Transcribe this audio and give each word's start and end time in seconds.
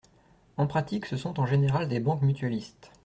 En 0.57 0.65
pratique, 0.65 1.05
ce 1.05 1.15
sont 1.15 1.39
en 1.39 1.45
général 1.45 1.87
des 1.87 1.99
banques 1.99 2.23
mutualistes. 2.23 2.89